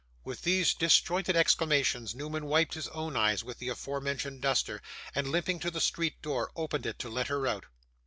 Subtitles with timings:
[0.23, 4.81] With these disjointed exclamations, Newman wiped his own eyes with the afore mentioned duster,
[5.13, 7.65] and, limping to the street door, opened it to let her out.